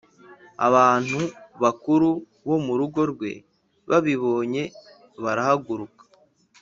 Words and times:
Abantu 0.67 1.19
bakuru 1.61 2.09
bo 2.47 2.57
mu 2.65 2.73
rugo 2.79 3.01
rwe 3.11 3.31
babibonye 3.89 4.63
barahaguruka 5.23 6.03